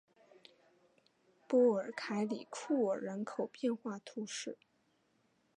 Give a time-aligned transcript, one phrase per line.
[1.47, 4.57] 波尔凯里库尔人口变化图示